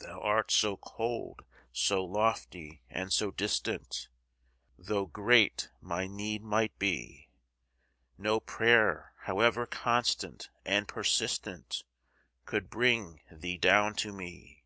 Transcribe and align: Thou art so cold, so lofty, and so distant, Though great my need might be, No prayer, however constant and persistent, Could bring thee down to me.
Thou 0.00 0.20
art 0.20 0.50
so 0.50 0.76
cold, 0.76 1.44
so 1.72 2.04
lofty, 2.04 2.82
and 2.90 3.12
so 3.12 3.30
distant, 3.30 4.08
Though 4.76 5.06
great 5.06 5.68
my 5.80 6.08
need 6.08 6.42
might 6.42 6.76
be, 6.80 7.30
No 8.18 8.40
prayer, 8.40 9.14
however 9.20 9.66
constant 9.66 10.50
and 10.64 10.88
persistent, 10.88 11.84
Could 12.44 12.70
bring 12.70 13.20
thee 13.30 13.56
down 13.56 13.94
to 14.02 14.12
me. 14.12 14.64